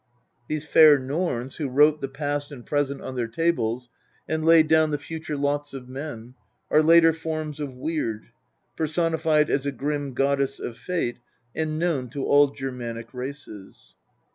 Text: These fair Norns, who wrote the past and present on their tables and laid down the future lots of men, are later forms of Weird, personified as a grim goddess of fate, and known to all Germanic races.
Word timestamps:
These 0.47 0.65
fair 0.65 0.97
Norns, 0.97 1.57
who 1.57 1.69
wrote 1.69 2.01
the 2.01 2.07
past 2.07 2.51
and 2.51 2.65
present 2.65 3.01
on 3.03 3.13
their 3.13 3.27
tables 3.27 3.87
and 4.27 4.43
laid 4.43 4.67
down 4.67 4.89
the 4.89 4.97
future 4.97 5.37
lots 5.37 5.75
of 5.75 5.87
men, 5.87 6.33
are 6.71 6.81
later 6.81 7.13
forms 7.13 7.59
of 7.59 7.75
Weird, 7.75 8.31
personified 8.75 9.51
as 9.51 9.67
a 9.67 9.71
grim 9.71 10.15
goddess 10.15 10.59
of 10.59 10.75
fate, 10.75 11.19
and 11.55 11.77
known 11.77 12.09
to 12.09 12.25
all 12.25 12.47
Germanic 12.47 13.13
races. 13.13 13.95